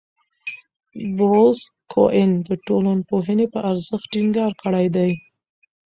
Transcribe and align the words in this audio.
بروس 1.15 1.59
کوئن 1.93 2.29
د 2.47 2.49
ټولنپوهنې 2.65 3.45
په 3.53 3.59
ارزښت 3.71 4.05
ټینګار 4.13 4.51
کړی 4.63 4.87
دی. 4.95 5.11